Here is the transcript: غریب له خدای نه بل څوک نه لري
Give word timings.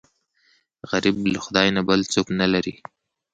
غریب 0.89 1.15
له 1.33 1.39
خدای 1.45 1.67
نه 1.75 1.81
بل 1.87 1.99
څوک 2.13 2.27
نه 2.39 2.47
لري 2.53 2.73